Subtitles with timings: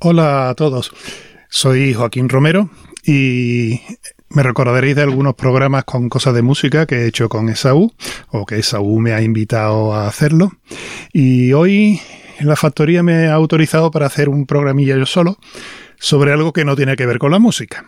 [0.00, 0.92] Hola a todos,
[1.48, 2.70] soy Joaquín Romero
[3.04, 3.80] y
[4.28, 7.92] me recordaréis de algunos programas con cosas de música que he hecho con Esaú
[8.28, 10.52] o que Esaú me ha invitado a hacerlo.
[11.12, 12.00] Y hoy
[12.38, 15.36] la factoría me ha autorizado para hacer un programilla yo solo
[15.98, 17.84] sobre algo que no tiene que ver con la música.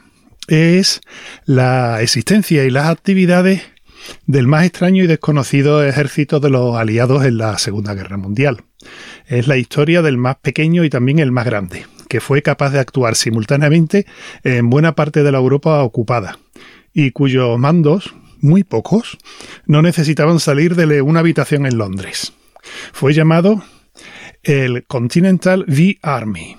[0.48, 1.02] Es
[1.44, 3.62] la existencia y las actividades
[4.26, 8.64] del más extraño y desconocido ejército de los aliados en la Segunda Guerra Mundial.
[9.26, 12.80] Es la historia del más pequeño y también el más grande, que fue capaz de
[12.80, 14.04] actuar simultáneamente
[14.42, 16.40] en buena parte de la Europa ocupada,
[16.92, 19.16] y cuyos mandos, muy pocos,
[19.64, 22.32] no necesitaban salir de una habitación en Londres.
[22.92, 23.62] Fue llamado
[24.42, 26.56] el Continental V Army.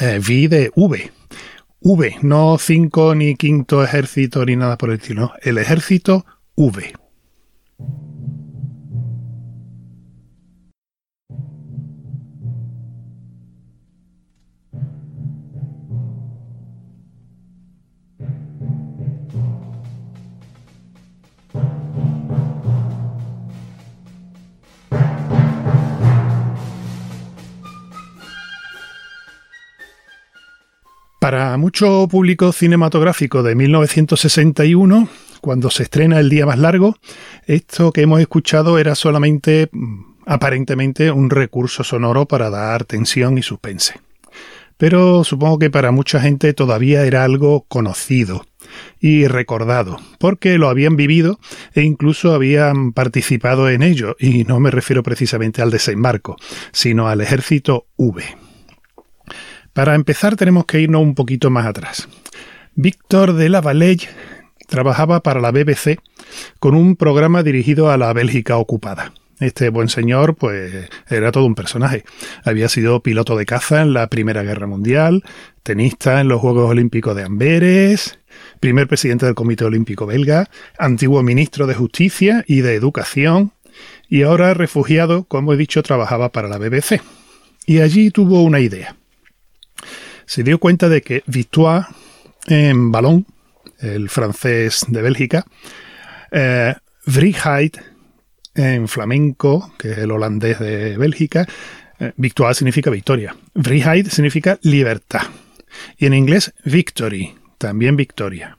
[0.00, 1.12] Eh, v de V.
[1.80, 5.34] V, no cinco ni quinto ejército ni nada por el estilo.
[5.40, 6.92] El ejército V.
[31.28, 35.10] Para mucho público cinematográfico de 1961,
[35.42, 36.96] cuando se estrena El Día Más Largo,
[37.44, 43.42] esto que hemos escuchado era solamente, mm, aparentemente, un recurso sonoro para dar tensión y
[43.42, 44.00] suspense.
[44.78, 48.46] Pero supongo que para mucha gente todavía era algo conocido
[48.98, 51.38] y recordado, porque lo habían vivido
[51.74, 56.36] e incluso habían participado en ello, y no me refiero precisamente al desembarco,
[56.72, 58.47] sino al ejército V.
[59.78, 62.08] Para empezar tenemos que irnos un poquito más atrás.
[62.74, 64.08] Víctor de la Valleille
[64.66, 66.00] trabajaba para la BBC
[66.58, 69.12] con un programa dirigido a la Bélgica ocupada.
[69.38, 72.02] Este buen señor, pues, era todo un personaje.
[72.42, 75.22] Había sido piloto de caza en la Primera Guerra Mundial,
[75.62, 78.18] tenista en los Juegos Olímpicos de Amberes,
[78.58, 83.52] primer presidente del Comité Olímpico Belga, antiguo ministro de Justicia y de Educación,
[84.08, 87.00] y ahora refugiado, como he dicho, trabajaba para la BBC.
[87.64, 88.96] Y allí tuvo una idea
[90.28, 91.86] se dio cuenta de que Victoire
[92.46, 93.26] en balón,
[93.78, 95.46] el francés de Bélgica,
[96.30, 96.74] eh,
[98.54, 101.46] en flamenco, que es el holandés de Bélgica,
[101.98, 103.34] eh, Victoire significa victoria.
[103.54, 105.22] Vrijheid significa libertad.
[105.96, 108.58] Y en inglés, victory, también victoria.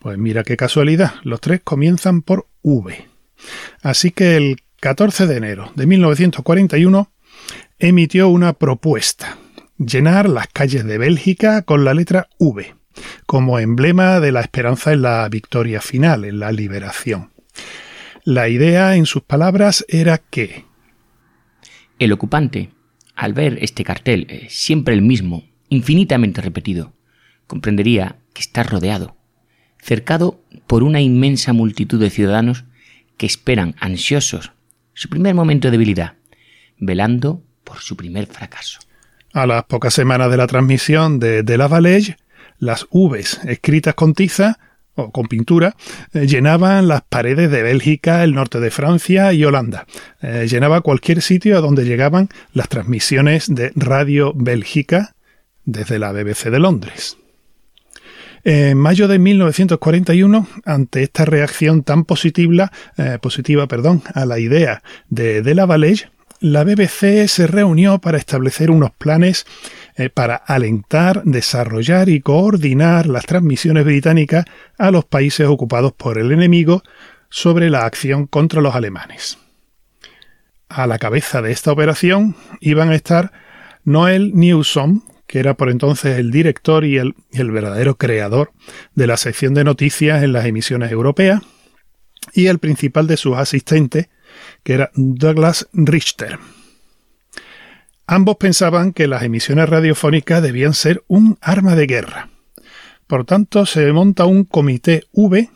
[0.00, 3.06] Pues mira qué casualidad, los tres comienzan por V.
[3.80, 7.12] Así que el 14 de enero de 1941
[7.78, 9.38] emitió una propuesta
[9.78, 12.74] llenar las calles de Bélgica con la letra V,
[13.26, 17.30] como emblema de la esperanza en la victoria final, en la liberación.
[18.24, 20.64] La idea, en sus palabras, era que
[21.98, 22.70] el ocupante,
[23.14, 26.94] al ver este cartel, eh, siempre el mismo, infinitamente repetido,
[27.46, 29.16] comprendería que está rodeado,
[29.78, 32.64] cercado por una inmensa multitud de ciudadanos
[33.16, 34.52] que esperan ansiosos
[34.94, 36.14] su primer momento de debilidad,
[36.78, 38.80] velando por su primer fracaso.
[39.36, 42.16] A las pocas semanas de la transmisión de, de la Valleille,
[42.58, 44.58] las Vs escritas con tiza
[44.94, 45.76] o con pintura,
[46.14, 49.84] eh, llenaban las paredes de Bélgica, el norte de Francia y Holanda.
[50.22, 55.14] Eh, llenaba cualquier sitio a donde llegaban las transmisiones de Radio Bélgica
[55.66, 57.18] desde la BBC de Londres.
[58.42, 64.82] En mayo de 1941, ante esta reacción tan positiva, eh, positiva perdón, a la idea
[65.10, 66.08] de, de la Valleille,
[66.40, 69.46] la BBC se reunió para establecer unos planes
[69.96, 74.44] eh, para alentar, desarrollar y coordinar las transmisiones británicas
[74.78, 76.82] a los países ocupados por el enemigo
[77.30, 79.38] sobre la acción contra los alemanes.
[80.68, 83.32] A la cabeza de esta operación iban a estar
[83.84, 88.52] Noel Newsom, que era por entonces el director y el, el verdadero creador
[88.94, 91.40] de la sección de noticias en las emisiones europeas,
[92.32, 94.08] y el principal de sus asistentes,
[94.66, 96.40] que era Douglas Richter.
[98.08, 102.30] Ambos pensaban que las emisiones radiofónicas debían ser un arma de guerra.
[103.06, 105.50] Por tanto, se monta un comité V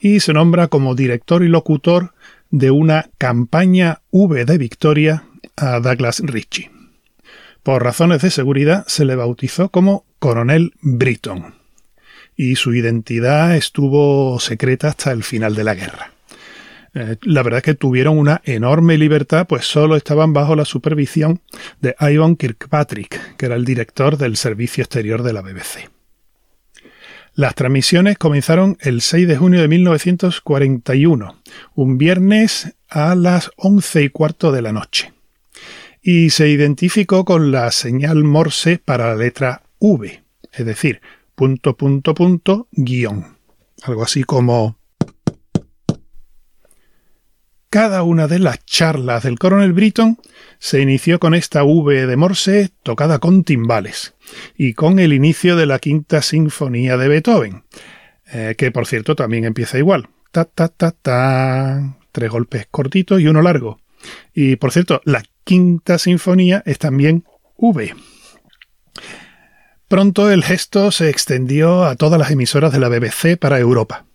[0.00, 2.12] y se nombra como director y locutor
[2.50, 5.22] de una campaña V de victoria
[5.54, 6.72] a Douglas Ritchie.
[7.62, 11.54] Por razones de seguridad se le bautizó como Coronel Britton
[12.36, 16.14] y su identidad estuvo secreta hasta el final de la guerra.
[16.94, 21.40] Eh, la verdad es que tuvieron una enorme libertad, pues solo estaban bajo la supervisión
[21.80, 25.88] de Ivan Kirkpatrick, que era el director del servicio exterior de la BBC.
[27.34, 31.36] Las transmisiones comenzaron el 6 de junio de 1941,
[31.74, 35.12] un viernes a las once y cuarto de la noche.
[36.02, 41.02] y se identificó con la señal Morse para la letra V, es decir,
[41.34, 43.36] punto, punto, punto, guion.
[43.82, 44.79] Algo así como...
[47.70, 50.18] Cada una de las charlas del coronel Britton
[50.58, 54.14] se inició con esta V de Morse tocada con timbales
[54.58, 57.62] y con el inicio de la quinta sinfonía de Beethoven,
[58.32, 60.08] eh, que por cierto también empieza igual.
[60.32, 61.96] Ta, ta, ta, ta.
[62.10, 63.78] Tres golpes cortitos y uno largo.
[64.34, 67.24] Y por cierto, la quinta sinfonía es también
[67.56, 67.94] V.
[69.86, 74.06] Pronto el gesto se extendió a todas las emisoras de la BBC para Europa.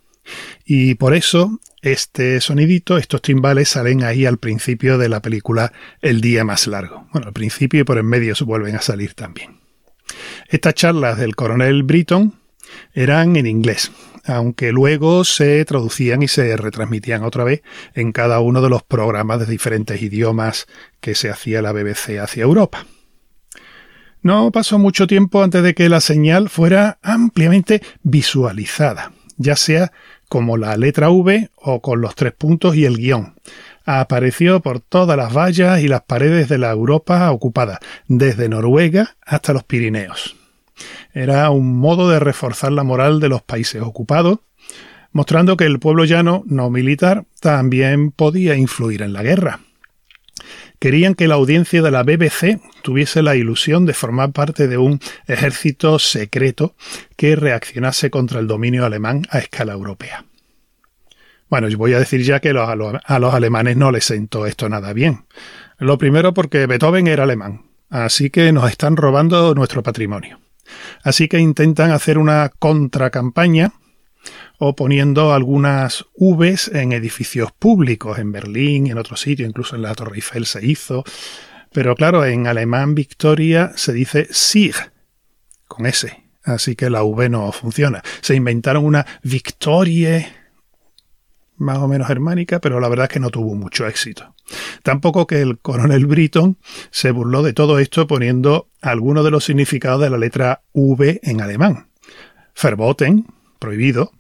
[0.66, 5.72] Y por eso este sonidito, estos timbales salen ahí al principio de la película
[6.02, 7.08] El día más largo.
[7.14, 9.60] Bueno, al principio y por en medio se vuelven a salir también.
[10.50, 12.34] Estas charlas del coronel Britton
[12.94, 13.92] eran en inglés,
[14.26, 17.62] aunque luego se traducían y se retransmitían otra vez
[17.94, 20.66] en cada uno de los programas de diferentes idiomas
[21.00, 22.88] que se hacía la BBC hacia Europa.
[24.24, 29.92] No pasó mucho tiempo antes de que la señal fuera ampliamente visualizada, ya sea
[30.28, 33.36] como la letra V o con los tres puntos y el guion.
[33.86, 39.54] Apareció por todas las vallas y las paredes de la Europa ocupada, desde Noruega hasta
[39.54, 40.36] los Pirineos.
[41.14, 44.40] Era un modo de reforzar la moral de los países ocupados,
[45.12, 49.60] mostrando que el pueblo llano no militar también podía influir en la guerra.
[50.86, 55.00] Querían que la audiencia de la BBC tuviese la ilusión de formar parte de un
[55.26, 56.76] ejército secreto
[57.16, 60.26] que reaccionase contra el dominio alemán a escala europea.
[61.50, 65.26] Bueno, voy a decir ya que a los alemanes no les sentó esto nada bien.
[65.80, 70.40] Lo primero porque Beethoven era alemán, así que nos están robando nuestro patrimonio.
[71.02, 73.72] Así que intentan hacer una contracampaña
[74.58, 79.96] o poniendo algunas Vs en edificios públicos, en Berlín, en otros sitios, incluso en la
[79.96, 81.04] Torre Eiffel se hizo.
[81.72, 84.76] Pero claro, en alemán Victoria se dice Sieg,
[85.68, 88.02] con S, así que la V no funciona.
[88.22, 90.28] Se inventaron una Victorie
[91.58, 94.36] más o menos germánica, pero la verdad es que no tuvo mucho éxito.
[94.84, 96.58] Tampoco que el coronel Britton
[96.92, 101.42] se burló de todo esto poniendo algunos de los significados de la letra V en
[101.42, 101.88] alemán.
[102.62, 103.26] Verboten,
[103.60, 104.12] prohibido,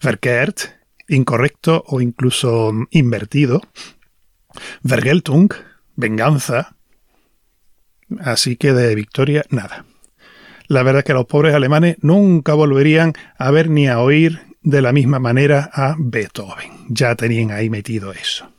[0.00, 0.60] verkehrt,
[1.08, 3.62] incorrecto o incluso invertido,
[4.82, 5.52] Vergeltung,
[5.96, 6.76] venganza.
[8.20, 9.84] Así que de victoria, nada.
[10.66, 14.82] La verdad es que los pobres alemanes nunca volverían a ver ni a oír de
[14.82, 16.86] la misma manera a Beethoven.
[16.88, 18.50] Ya tenían ahí metido eso.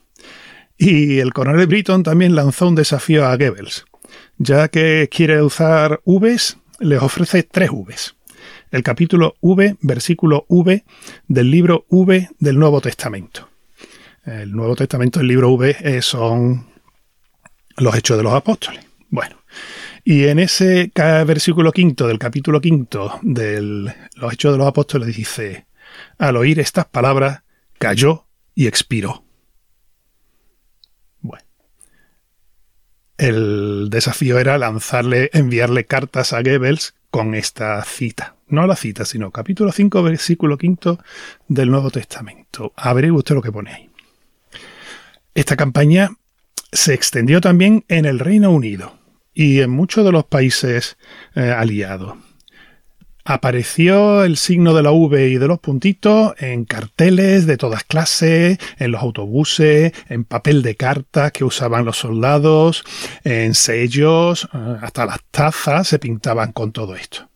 [0.78, 3.86] Y el coronel Britton también lanzó un desafío a Goebbels.
[4.38, 8.16] Ya que quiere usar Vs, les ofrece tres Vs.
[8.72, 10.86] El capítulo V, versículo V
[11.28, 13.50] del libro V del Nuevo Testamento.
[14.26, 16.68] El Nuevo Testamento, el libro V, eh, son
[17.76, 18.86] los hechos de los apóstoles.
[19.10, 19.36] Bueno,
[20.06, 25.66] y en ese versículo quinto del capítulo quinto de los hechos de los apóstoles dice,
[26.18, 27.44] al oír estas palabras,
[27.78, 28.26] cayó
[28.56, 29.26] y expiró.
[31.20, 31.44] Bueno.
[33.18, 38.36] El desafío era lanzarle, enviarle cartas a Goebbels con esta cita.
[38.48, 40.98] No la cita, sino capítulo 5, versículo 5
[41.48, 42.74] del Nuevo Testamento.
[42.76, 43.90] Averigüe usted lo que pone ahí.
[45.36, 46.10] Esta campaña
[46.72, 48.98] se extendió también en el Reino Unido
[49.34, 50.98] y en muchos de los países
[51.36, 52.18] eh, aliados.
[53.32, 58.58] Apareció el signo de la V y de los puntitos en carteles de todas clases,
[58.78, 62.84] en los autobuses, en papel de carta que usaban los soldados,
[63.24, 67.30] en sellos, eh, hasta las tazas se pintaban con todo esto.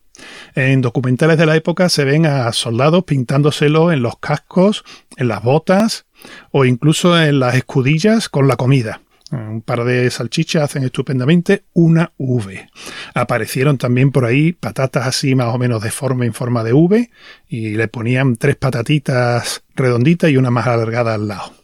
[0.54, 4.84] En documentales de la época se ven a soldados pintándoselo en los cascos,
[5.16, 6.04] en las botas
[6.50, 9.00] o incluso en las escudillas con la comida.
[9.32, 12.68] Un par de salchichas hacen estupendamente una V.
[13.16, 17.10] Aparecieron también por ahí patatas así más o menos de forma en forma de V
[17.48, 21.54] y le ponían tres patatitas redonditas y una más alargada al lado.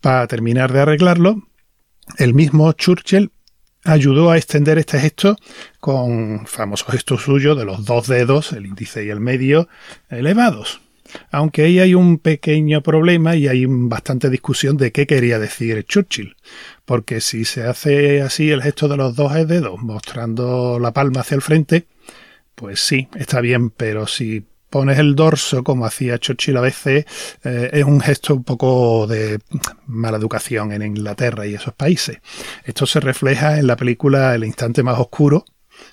[0.00, 1.46] Para terminar de arreglarlo,
[2.18, 3.30] el mismo Churchill
[3.84, 5.36] ayudó a extender este gesto
[5.78, 9.68] con famoso gesto suyo de los dos dedos, el índice y el medio,
[10.08, 10.80] elevados.
[11.30, 16.34] Aunque ahí hay un pequeño problema y hay bastante discusión de qué quería decir Churchill.
[16.84, 21.36] Porque si se hace así el gesto de los dos dedos, mostrando la palma hacia
[21.36, 21.86] el frente,
[22.54, 27.06] pues sí, está bien, pero si pones el dorso, como hacía Churchill a veces,
[27.44, 29.38] eh, es un gesto un poco de
[29.86, 32.18] mala educación en Inglaterra y esos países.
[32.64, 35.44] Esto se refleja en la película El instante más oscuro,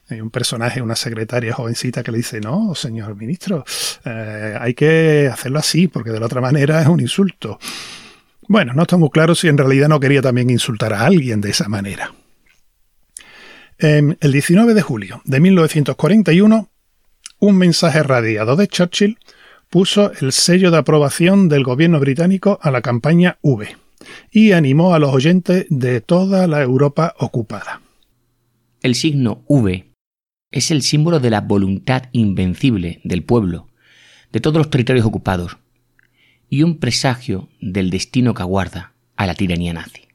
[0.10, 3.64] hay un personaje, una secretaria jovencita que le dice, no, señor ministro,
[4.06, 7.60] eh, hay que hacerlo así, porque de la otra manera es un insulto.
[8.48, 11.52] Bueno, no está muy claro si en realidad no quería también insultar a alguien de
[11.52, 12.14] esa manera.
[13.78, 16.70] el 19 de julio de 1941,
[17.40, 19.18] un mensaje radiado de Churchill
[19.70, 23.76] puso el sello de aprobación del gobierno británico a la campaña V
[24.32, 27.82] y animó a los oyentes de toda la Europa ocupada.
[28.82, 29.92] El signo V
[30.52, 33.68] es el símbolo de la voluntad invencible del pueblo,
[34.32, 35.58] de todos los territorios ocupados,
[36.52, 40.10] y un presagio del destino que aguarda a la tiranía nazi.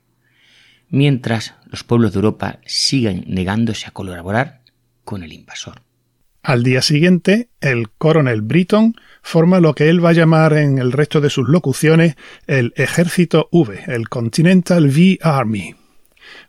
[0.90, 4.60] Mientras los pueblos de Europa sigan negándose a colaborar
[5.02, 5.80] con el invasor.
[6.42, 10.92] Al día siguiente, el coronel Britton forma lo que él va a llamar en el
[10.92, 12.16] resto de sus locuciones
[12.46, 15.74] el Ejército V, el Continental V Army.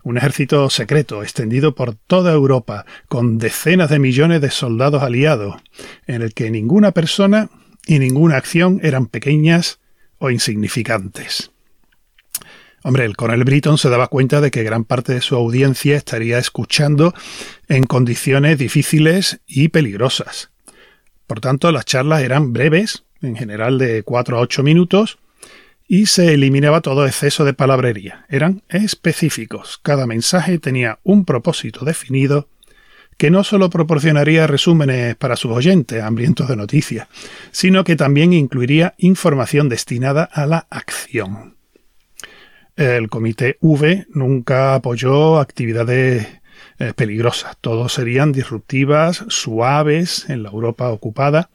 [0.04, 5.56] Un ejército secreto extendido por toda Europa, con decenas de millones de soldados aliados,
[6.08, 7.50] en el que ninguna persona
[7.88, 9.80] y ninguna acción eran pequeñas
[10.20, 11.52] o insignificantes.
[12.84, 16.38] Hombre, el coronel Britton se daba cuenta de que gran parte de su audiencia estaría
[16.38, 17.14] escuchando
[17.68, 20.52] en condiciones difíciles y peligrosas.
[21.26, 25.18] Por tanto, las charlas eran breves, en general de 4 a 8 minutos,
[25.88, 28.26] y se eliminaba todo exceso de palabrería.
[28.30, 29.80] Eran específicos.
[29.82, 32.48] Cada mensaje tenía un propósito definido
[33.18, 37.08] que no solo proporcionaría resúmenes para sus oyentes hambrientos de noticias,
[37.52, 41.56] sino que también incluiría información destinada a la acción.
[42.76, 46.28] El comité V nunca apoyó actividades
[46.78, 47.58] eh, peligrosas.
[47.60, 51.50] Todos serían disruptivas, suaves en la Europa ocupada,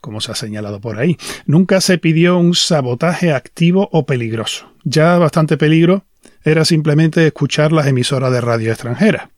[0.00, 1.18] como se ha señalado por ahí.
[1.44, 4.72] Nunca se pidió un sabotaje activo o peligroso.
[4.84, 6.06] Ya bastante peligro
[6.42, 9.33] era simplemente escuchar las emisoras de radio extranjeras.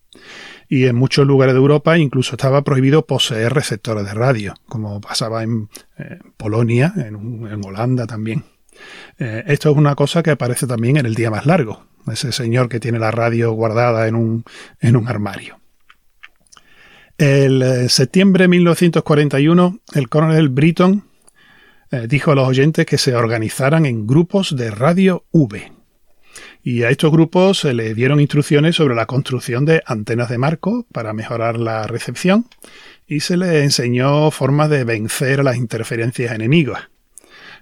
[0.68, 5.42] Y en muchos lugares de Europa incluso estaba prohibido poseer receptores de radio, como pasaba
[5.42, 5.68] en
[5.98, 8.44] eh, Polonia, en Holanda también.
[9.18, 12.68] Eh, esto es una cosa que aparece también en el día más largo, ese señor
[12.68, 14.44] que tiene la radio guardada en un,
[14.80, 15.58] en un armario.
[17.16, 21.04] El eh, septiembre de 1941, el coronel Britton
[22.08, 25.75] dijo a los oyentes que se organizaran en grupos de radio V.
[26.68, 30.84] Y a estos grupos se les dieron instrucciones sobre la construcción de antenas de marco
[30.90, 32.46] para mejorar la recepción
[33.06, 36.88] y se les enseñó formas de vencer las interferencias enemigas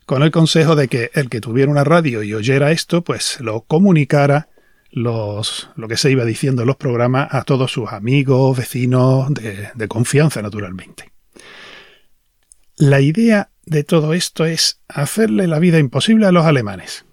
[0.07, 3.61] con el consejo de que el que tuviera una radio y oyera esto, pues lo
[3.61, 4.49] comunicara
[4.91, 9.87] los, lo que se iba diciendo en los programas a todos sus amigos, vecinos de
[9.87, 11.13] confianza, naturalmente.
[12.79, 17.05] La idea de todo esto es hacerle la vida imposible a los alemanes,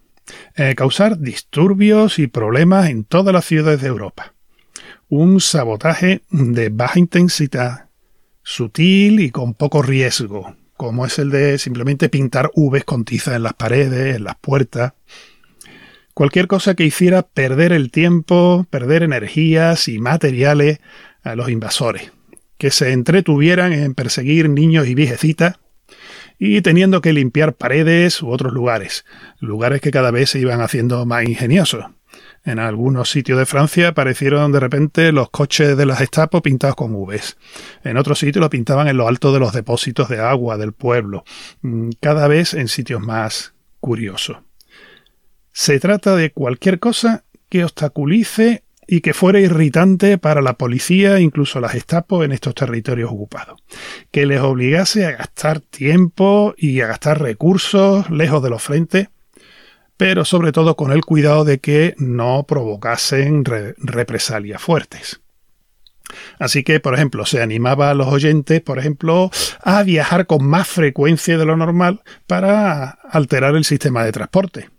[0.55, 4.33] eh, causar disturbios y problemas en todas las ciudades de Europa.
[5.09, 7.89] Un sabotaje de baja intensidad,
[8.43, 13.43] sutil y con poco riesgo, como es el de simplemente pintar Vs con tiza en
[13.43, 14.93] las paredes, en las puertas.
[16.13, 20.79] Cualquier cosa que hiciera perder el tiempo, perder energías y materiales
[21.23, 22.11] a los invasores,
[22.57, 25.59] que se entretuvieran en perseguir niños y viejecitas
[26.43, 29.05] y teniendo que limpiar paredes u otros lugares,
[29.39, 31.85] lugares que cada vez se iban haciendo más ingeniosos.
[32.43, 36.93] En algunos sitios de Francia aparecieron de repente los coches de las Gestapo pintados con
[37.05, 37.37] Vs.
[37.83, 41.25] En otros sitios lo pintaban en lo alto de los depósitos de agua del pueblo,
[41.61, 44.37] mm, cada vez en sitios más curiosos.
[45.51, 51.61] Se trata de cualquier cosa que obstaculice y que fuera irritante para la policía, incluso
[51.61, 53.57] las Gestapo, en estos territorios ocupados.
[54.11, 59.07] Que les obligase a gastar tiempo y a gastar recursos lejos de los frentes
[59.95, 65.21] pero sobre todo con el cuidado de que no provocasen represalias fuertes.
[66.39, 69.29] Así que, por ejemplo, se animaba a los oyentes, por ejemplo,
[69.61, 74.69] a viajar con más frecuencia de lo normal para alterar el sistema de transporte.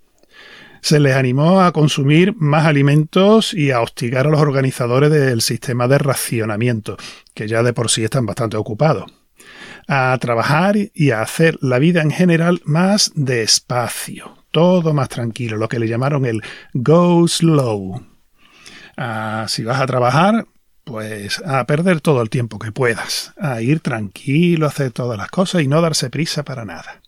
[0.82, 5.86] Se les animó a consumir más alimentos y a hostigar a los organizadores del sistema
[5.86, 6.96] de racionamiento,
[7.34, 9.04] que ya de por sí están bastante ocupados.
[9.86, 15.68] A trabajar y a hacer la vida en general más despacio, todo más tranquilo, lo
[15.68, 16.42] que le llamaron el
[16.74, 18.04] go slow.
[18.96, 20.46] Ah, si vas a trabajar,
[20.82, 25.30] pues a perder todo el tiempo que puedas, a ir tranquilo, a hacer todas las
[25.30, 27.02] cosas y no darse prisa para nada.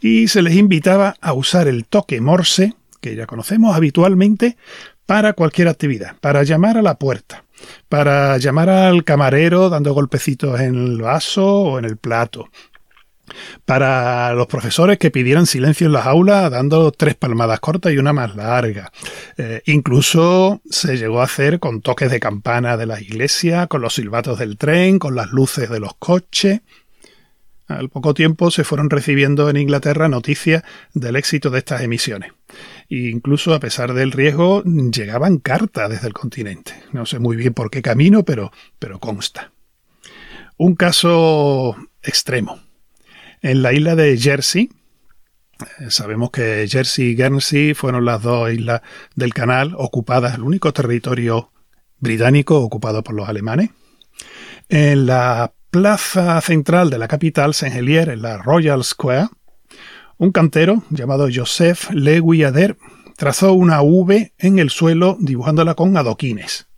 [0.00, 2.74] Y se les invitaba a usar el toque morse,
[3.06, 4.56] que ya conocemos habitualmente,
[5.06, 7.44] para cualquier actividad, para llamar a la puerta,
[7.88, 12.48] para llamar al camarero dando golpecitos en el vaso o en el plato,
[13.64, 18.12] para los profesores que pidieran silencio en las aulas dando tres palmadas cortas y una
[18.12, 18.90] más larga.
[19.36, 23.94] Eh, incluso se llegó a hacer con toques de campana de la iglesia, con los
[23.94, 26.62] silbatos del tren, con las luces de los coches.
[27.68, 30.62] Al poco tiempo se fueron recibiendo en Inglaterra noticias
[30.94, 32.32] del éxito de estas emisiones.
[32.88, 36.72] E incluso a pesar del riesgo, llegaban cartas desde el continente.
[36.92, 39.52] No sé muy bien por qué camino, pero, pero consta.
[40.56, 42.60] Un caso extremo.
[43.42, 44.70] En la isla de Jersey,
[45.58, 48.82] eh, sabemos que Jersey y Guernsey fueron las dos islas
[49.14, 51.50] del canal ocupadas, el único territorio
[51.98, 53.70] británico ocupado por los alemanes.
[54.68, 59.28] En la plaza central de la capital, Saint-Helier, en la Royal Square,
[60.18, 62.76] un cantero llamado Joseph Le Guyader
[63.16, 66.68] trazó una V en el suelo dibujándola con adoquines,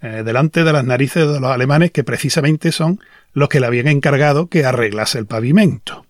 [0.00, 3.00] eh, delante de las narices de los alemanes que precisamente son
[3.32, 6.04] los que le habían encargado que arreglase el pavimento.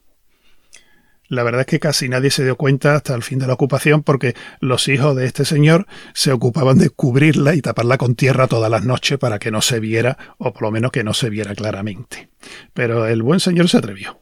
[1.28, 4.02] La verdad es que casi nadie se dio cuenta hasta el fin de la ocupación
[4.02, 8.70] porque los hijos de este señor se ocupaban de cubrirla y taparla con tierra todas
[8.70, 11.54] las noches para que no se viera, o por lo menos que no se viera
[11.54, 12.30] claramente.
[12.73, 14.18] Pero el buen señor se atrevió.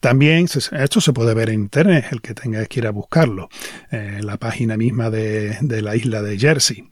[0.00, 3.50] También esto se puede ver en internet, el que tenga que ir a buscarlo,
[3.90, 6.90] en la página misma de, la isla de Jersey.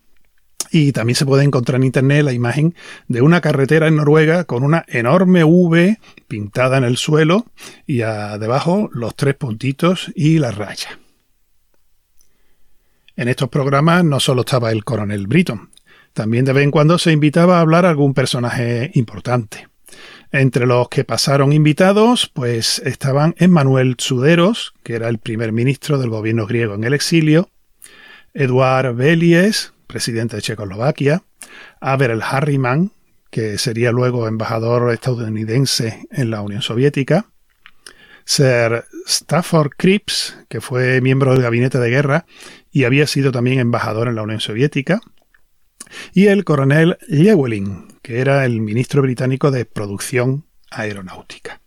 [0.71, 2.75] Y también se puede encontrar en internet la imagen
[3.07, 5.99] de una carretera en Noruega con una enorme V
[6.29, 7.47] pintada en el suelo
[7.87, 10.99] y debajo los tres puntitos y la raya.
[13.17, 15.71] En estos programas no solo estaba el coronel Britton,
[16.13, 19.67] también de vez en cuando se invitaba a hablar a algún personaje importante.
[20.31, 26.11] Entre los que pasaron invitados, pues estaban Emmanuel Tsuderos, que era el primer ministro del
[26.11, 27.49] gobierno griego en el exilio,
[28.35, 31.23] Eduard Belies, presidente de Checoslovaquia,
[31.81, 32.93] Averell Harriman,
[33.31, 37.27] que sería luego embajador estadounidense en la Unión Soviética,
[38.25, 42.27] Sir Stafford Cripps, que fue miembro del gabinete de guerra
[42.71, 45.01] y había sido también embajador en la Unión Soviética,
[46.13, 51.61] y el coronel Llewellyn, que era el ministro británico de producción aeronáutica.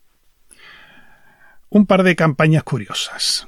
[1.69, 3.47] Un par de campañas curiosas.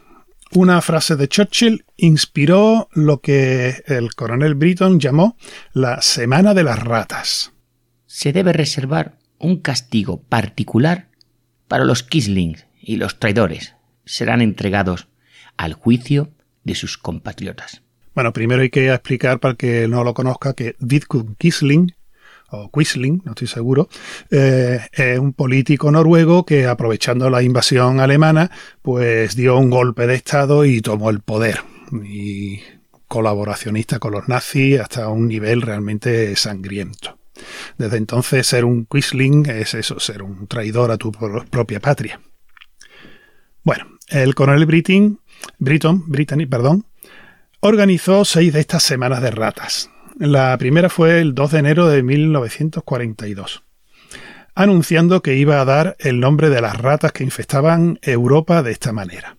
[0.52, 5.38] Una frase de Churchill inspiró lo que el coronel Britton llamó
[5.72, 7.54] la Semana de las Ratas.
[8.06, 11.08] Se debe reservar un castigo particular
[11.68, 13.74] para los Kislings y los traidores.
[14.06, 15.08] Serán entregados
[15.58, 16.30] al juicio
[16.64, 17.82] de sus compatriotas.
[18.14, 21.96] Bueno, primero hay que explicar para el que no lo conozca que Vidkun Kisling
[22.54, 23.90] o Quisling, no estoy seguro,
[24.30, 30.16] eh, es un político noruego que aprovechando la invasión alemana, pues dio un golpe de
[30.16, 31.62] Estado y tomó el poder.
[32.04, 32.62] Y
[33.08, 37.18] colaboracionista con los nazis hasta un nivel realmente sangriento.
[37.78, 42.20] Desde entonces ser un Quisling es eso, ser un traidor a tu propia patria.
[43.64, 45.20] Bueno, el coronel Britton,
[45.58, 46.86] Britton, Brittany, perdón,
[47.60, 52.04] organizó seis de estas semanas de ratas, la primera fue el 2 de enero de
[52.04, 53.64] 1942,
[54.54, 58.92] anunciando que iba a dar el nombre de las ratas que infestaban Europa de esta
[58.92, 59.38] manera.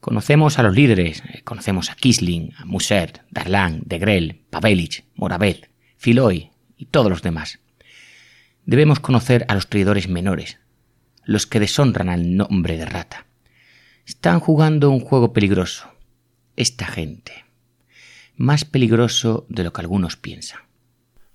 [0.00, 5.70] Conocemos a los líderes, eh, conocemos a Kisling, a Musert, Darlan, De Grel, Pavelich, Moravet,
[5.96, 7.58] Filoy y todos los demás.
[8.66, 10.58] Debemos conocer a los traidores menores,
[11.24, 13.26] los que deshonran al nombre de rata.
[14.04, 15.90] Están jugando un juego peligroso.
[16.56, 17.45] Esta gente
[18.36, 20.60] más peligroso de lo que algunos piensan.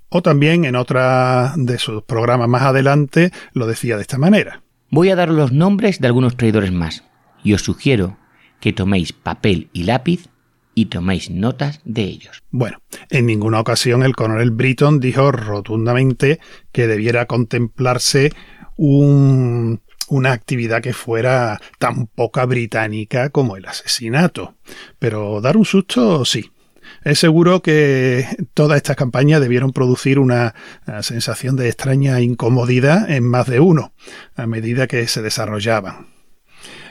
[0.09, 4.61] O también en otra de sus programas más adelante lo decía de esta manera.
[4.89, 7.05] Voy a dar los nombres de algunos traidores más
[7.43, 8.17] y os sugiero
[8.59, 10.27] que toméis papel y lápiz
[10.75, 12.43] y toméis notas de ellos.
[12.51, 16.39] Bueno, en ninguna ocasión el coronel Britton dijo rotundamente
[16.71, 18.33] que debiera contemplarse
[18.77, 24.55] un, una actividad que fuera tan poca británica como el asesinato.
[24.99, 26.51] Pero dar un susto sí.
[27.03, 30.53] Es seguro que todas estas campañas debieron producir una
[31.01, 33.93] sensación de extraña incomodidad en más de uno
[34.35, 36.07] a medida que se desarrollaban.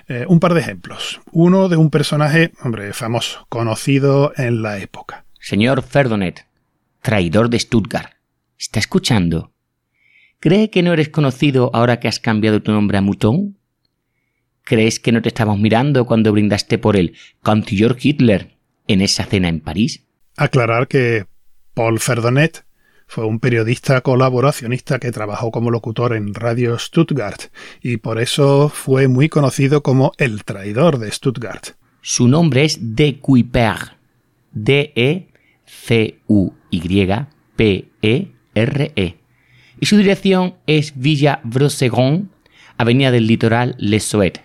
[0.09, 1.21] Eh, un par de ejemplos.
[1.31, 5.25] Uno de un personaje, hombre, famoso, conocido en la época.
[5.39, 6.47] Señor Ferdonet,
[7.01, 8.15] traidor de Stuttgart.
[8.59, 9.53] ¿Está escuchando?
[10.41, 13.57] ¿Cree que no eres conocido ahora que has cambiado tu nombre a Mouton?
[14.65, 18.60] ¿Crees que no te estamos mirando cuando brindaste por el Cantillor Hitler
[18.93, 20.05] en esa cena en París?
[20.37, 21.27] Aclarar que
[21.75, 22.65] Paul Ferdonet
[23.07, 29.09] fue un periodista colaboracionista que trabajó como locutor en Radio Stuttgart y por eso fue
[29.09, 31.71] muy conocido como el traidor de Stuttgart.
[32.03, 33.99] Su nombre es De Kuiper.
[34.53, 35.27] D-E-C-U-Y-P-E-R-E.
[39.81, 42.31] Y su dirección es Villa Brosegon,
[42.77, 44.43] Avenida del Litoral Les Souet.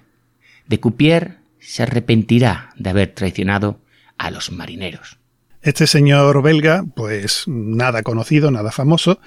[0.67, 3.79] De Coupier se arrepentirá de haber traicionado
[4.17, 5.19] a los marineros.
[5.61, 9.19] Este señor belga, pues nada conocido, nada famoso,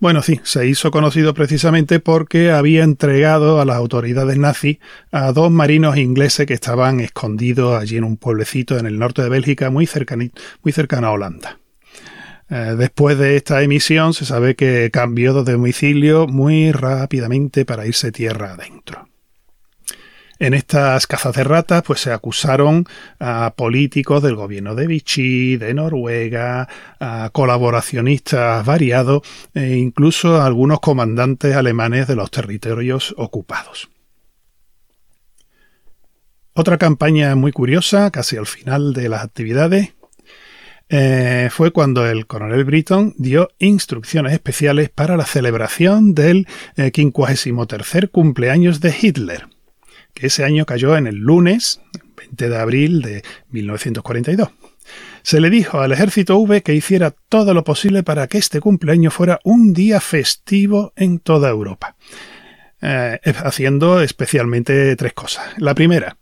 [0.00, 4.78] Bueno, sí, se hizo conocido precisamente porque había entregado a las autoridades nazis
[5.12, 9.28] a dos marinos ingleses que estaban escondidos allí en un pueblecito en el norte de
[9.28, 9.86] Bélgica muy,
[10.62, 11.58] muy cercano a Holanda.
[12.48, 18.10] Eh, después de esta emisión se sabe que cambió de domicilio muy rápidamente para irse
[18.10, 19.09] tierra adentro.
[20.40, 22.86] En estas cazas de ratas, pues se acusaron
[23.18, 26.66] a políticos del gobierno de Vichy, de Noruega,
[26.98, 29.20] a colaboracionistas variados
[29.52, 33.90] e incluso a algunos comandantes alemanes de los territorios ocupados.
[36.54, 39.92] Otra campaña muy curiosa, casi al final de las actividades,
[40.88, 48.08] eh, fue cuando el coronel Britton dio instrucciones especiales para la celebración del 53 eh,
[48.08, 49.59] cumpleaños de Hitler
[50.14, 51.80] que ese año cayó en el lunes
[52.16, 54.50] 20 de abril de 1942.
[55.22, 59.14] Se le dijo al ejército V que hiciera todo lo posible para que este cumpleaños
[59.14, 61.96] fuera un día festivo en toda Europa,
[62.80, 65.44] eh, haciendo especialmente tres cosas.
[65.58, 66.16] La primera,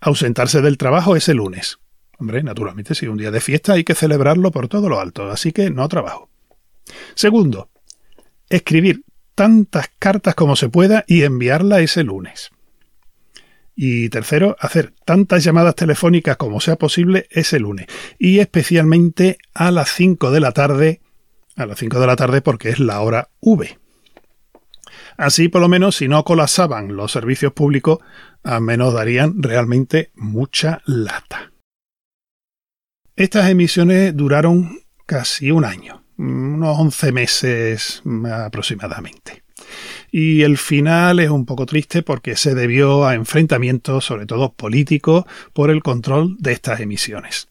[0.00, 1.78] ausentarse del trabajo ese lunes.
[2.18, 5.52] Hombre, naturalmente, si un día de fiesta hay que celebrarlo por todo lo alto, así
[5.52, 6.30] que no trabajo.
[7.14, 7.70] Segundo,
[8.48, 9.02] escribir
[9.34, 12.50] tantas cartas como se pueda y enviarla ese lunes.
[13.78, 17.86] Y tercero, hacer tantas llamadas telefónicas como sea posible ese lunes.
[18.18, 21.02] Y especialmente a las 5 de la tarde,
[21.56, 23.78] a las 5 de la tarde porque es la hora V.
[25.18, 27.98] Así, por lo menos, si no colapsaban los servicios públicos,
[28.42, 31.52] al menos darían realmente mucha lata.
[33.14, 39.45] Estas emisiones duraron casi un año, unos 11 meses aproximadamente
[40.18, 45.26] y el final es un poco triste porque se debió a enfrentamientos, sobre todo políticos,
[45.52, 47.48] por el control de estas emisiones.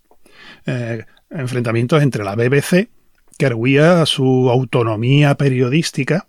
[0.65, 2.89] Eh, enfrentamientos entre la BBC,
[3.37, 6.27] que arguía su autonomía periodística,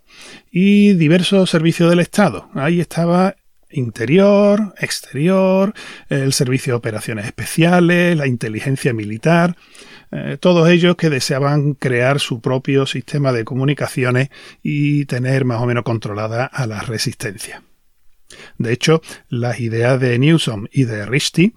[0.51, 2.51] y diversos servicios del Estado.
[2.53, 3.35] Ahí estaba
[3.71, 5.73] interior, exterior,
[6.07, 9.55] el servicio de operaciones especiales, la inteligencia militar,
[10.11, 14.29] eh, todos ellos que deseaban crear su propio sistema de comunicaciones
[14.63, 17.63] y tener más o menos controlada a la resistencia.
[18.57, 21.53] De hecho, las ideas de Newsom y de Richty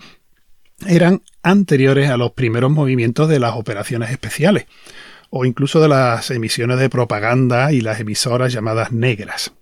[0.87, 4.67] eran anteriores a los primeros movimientos de las operaciones especiales,
[5.31, 9.53] o incluso de las emisiones de propaganda y las emisoras llamadas negras,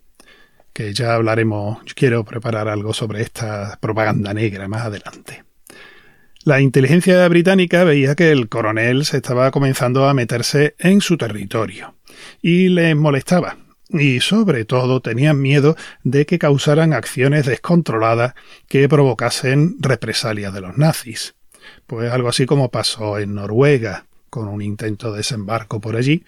[0.73, 5.48] que ya hablaremos, quiero preparar algo sobre esta propaganda negra más adelante.
[6.45, 11.95] La inteligencia británica veía que el coronel se estaba comenzando a meterse en su territorio
[12.41, 13.59] y les molestaba,
[13.91, 18.35] y sobre todo tenían miedo de que causaran acciones descontroladas
[18.69, 21.35] que provocasen represalias de los nazis.
[21.87, 26.25] Pues algo así como pasó en Noruega, con un intento de desembarco por allí.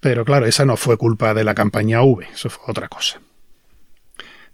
[0.00, 3.20] Pero claro, esa no fue culpa de la campaña V, eso fue otra cosa.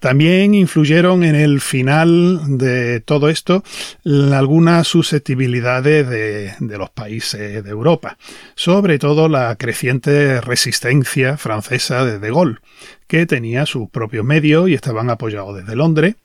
[0.04, 3.64] También influyeron en el final de todo esto
[4.04, 8.18] algunas susceptibilidades de, los países de Europa,
[8.54, 12.58] sobre todo la creciente resistencia francesa de De Gaulle,
[13.06, 16.16] que tenía sus propios medios y estaban apoyados desde Londres,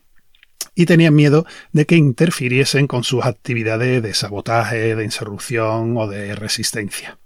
[0.75, 6.35] y tenían miedo de que interfiriesen con sus actividades de sabotaje, de insurrección o de
[6.35, 7.17] resistencia.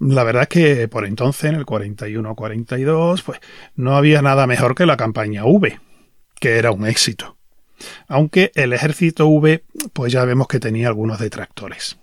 [0.00, 3.38] La verdad es que por entonces, en el 41-42, pues
[3.76, 5.78] no había nada mejor que la campaña V,
[6.40, 7.36] que era un éxito.
[8.08, 11.98] Aunque el ejército V, pues ya vemos que tenía algunos detractores.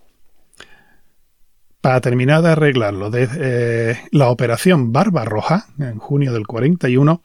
[1.82, 7.22] Para terminar de arreglarlo, de eh, la operación Barbarroja, en junio del 41,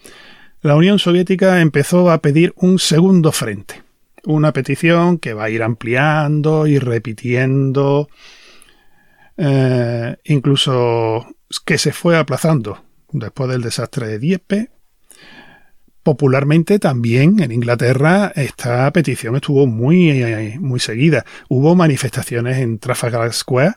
[0.62, 3.82] la Unión Soviética empezó a pedir un segundo frente.
[4.24, 8.08] Una petición que va a ir ampliando y repitiendo
[9.36, 11.26] eh, incluso
[11.64, 14.70] que se fue aplazando después del desastre de Dieppe.
[16.02, 21.24] Popularmente también en Inglaterra esta petición estuvo muy, muy seguida.
[21.48, 23.74] Hubo manifestaciones en Trafalgar Square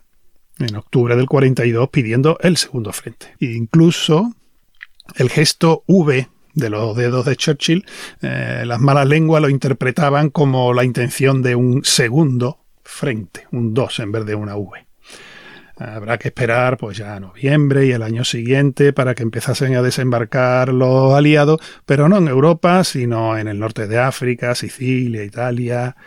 [0.59, 3.35] en octubre del 42 pidiendo el segundo frente.
[3.39, 4.33] E incluso
[5.15, 7.85] el gesto V de los dedos de Churchill,
[8.21, 13.99] eh, las malas lenguas lo interpretaban como la intención de un segundo frente, un 2
[13.99, 14.84] en vez de una V.
[15.77, 20.69] Habrá que esperar pues ya noviembre y el año siguiente para que empezasen a desembarcar
[20.69, 25.97] los aliados, pero no en Europa, sino en el norte de África, Sicilia, Italia.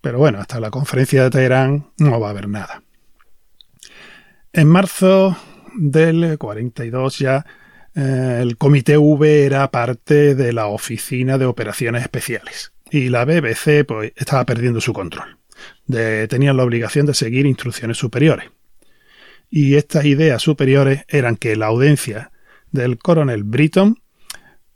[0.00, 2.82] Pero bueno, hasta la conferencia de Teherán no va a haber nada.
[4.54, 5.36] En marzo
[5.76, 7.44] del 42 ya
[7.94, 13.84] eh, el Comité V era parte de la Oficina de Operaciones Especiales y la BBC
[13.86, 15.38] pues, estaba perdiendo su control.
[15.86, 18.50] tenían la obligación de seguir instrucciones superiores
[19.54, 22.32] y estas ideas superiores eran que la audiencia
[22.70, 24.00] del coronel Britton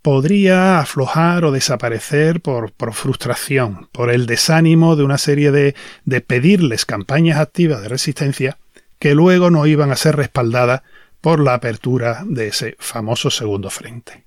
[0.02, 6.84] podría aflojar o desaparecer por, frustración, por el desánimo de una serie de, de pedirles
[6.84, 8.58] campañas activas de resistencia
[8.98, 10.82] que luego no iban a ser respaldadas
[11.22, 14.26] por la apertura de ese famoso segundo frente.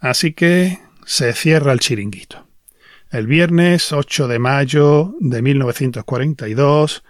[0.00, 2.44] Así que se cierra el chiringuito.
[3.12, 7.04] El viernes 8 de mayo de 1942,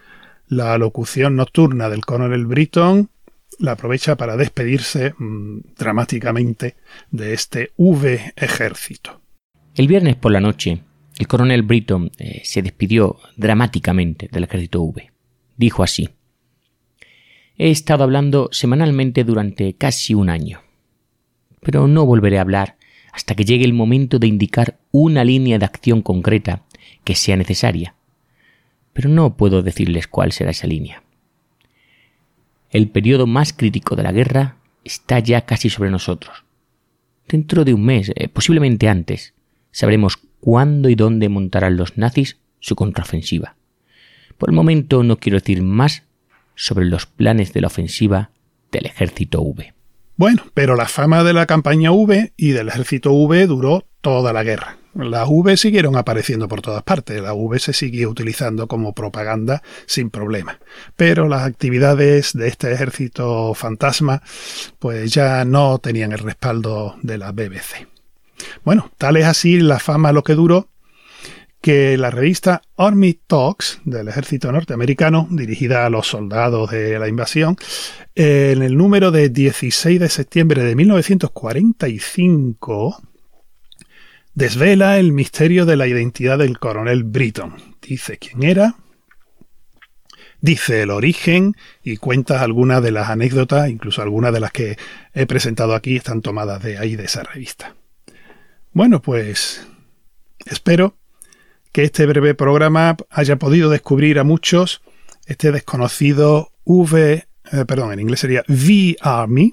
[0.49, 3.09] la locución nocturna del coronel Britton
[3.59, 6.77] la aprovecha para despedirse mm, dramáticamente
[7.11, 9.21] de este V ejército.
[9.75, 10.83] El viernes por la noche,
[11.19, 15.13] el coronel Britton eh, se despidió dramáticamente del ejército V.
[15.57, 16.11] Dijo así,
[17.57, 20.63] He estado hablando semanalmente durante casi un año,
[21.61, 22.77] pero no volveré a hablar
[23.13, 26.65] hasta que llegue el momento de indicar una línea de acción concreta
[27.05, 27.95] que sea necesaria.
[28.95, 31.03] Pero no puedo decirles cuál será esa línea.
[32.71, 36.45] El periodo más crítico de la guerra está ya casi sobre nosotros.
[37.29, 39.35] Dentro de un mes, eh, posiblemente antes,
[39.71, 43.57] sabremos cuándo y dónde montarán los nazis su contraofensiva.
[44.39, 46.03] Por el momento no quiero decir más
[46.55, 48.31] sobre los planes de la ofensiva
[48.71, 49.75] del ejército V.
[50.17, 54.45] Bueno, pero la fama de la campaña V y del ejército V duró toda la
[54.45, 54.77] guerra.
[54.95, 60.11] Las V siguieron apareciendo por todas partes, la V se siguió utilizando como propaganda sin
[60.11, 60.59] problema.
[60.97, 64.23] Pero las actividades de este ejército fantasma
[64.79, 67.89] pues ya no tenían el respaldo de la BBC.
[68.65, 70.69] Bueno, tal es así la fama lo que duró
[71.65, 77.57] que la revista Army Talks del ejército norteamericano, dirigida a los soldados de la invasión,
[78.15, 83.03] en el número de 16 de septiembre de 1945,
[84.35, 87.55] desvela el misterio de la identidad del coronel Britton.
[87.81, 88.77] Dice quién era,
[90.41, 94.77] dice el origen y cuenta algunas de las anécdotas, incluso algunas de las que
[95.13, 97.75] he presentado aquí están tomadas de ahí, de esa revista.
[98.73, 99.67] Bueno, pues
[100.47, 100.97] espero
[101.73, 104.83] que este breve programa haya podido descubrir a muchos
[105.27, 107.13] este desconocido V,
[107.53, 109.53] eh, perdón, en inglés sería V Army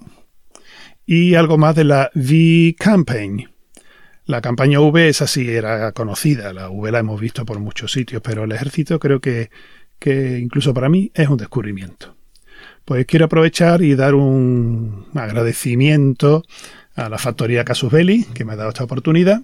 [1.05, 3.49] y algo más de la V Campaign.
[4.31, 8.21] La campaña V, esa sí era conocida, la V la hemos visto por muchos sitios,
[8.23, 9.49] pero el ejército creo que,
[9.99, 12.15] que incluso para mí es un descubrimiento.
[12.85, 16.45] Pues quiero aprovechar y dar un agradecimiento
[16.95, 19.41] a la factoría Casus Belli, que me ha dado esta oportunidad,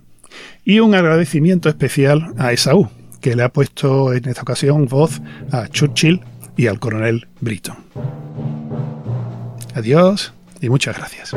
[0.63, 5.21] y un agradecimiento especial a Esaú, que le ha puesto en esta ocasión voz
[5.51, 6.21] a Churchill
[6.55, 7.75] y al coronel Britton.
[9.75, 11.35] Adiós y muchas gracias.